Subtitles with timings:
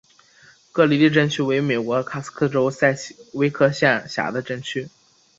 [0.71, 4.89] 格里利镇区为美国堪萨斯州塞奇威克县辖下的镇区。